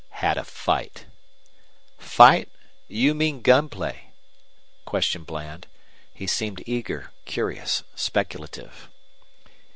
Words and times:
"Had 0.25 0.35
a 0.39 0.43
fight." 0.43 1.05
"Fight? 1.99 2.49
Do 2.89 2.95
you 2.95 3.13
mean 3.13 3.43
gun 3.43 3.69
play?" 3.69 4.13
questioned 4.83 5.27
Bland. 5.27 5.67
He 6.11 6.25
seemed 6.25 6.63
eager, 6.65 7.11
curious, 7.27 7.83
speculative. 7.93 8.89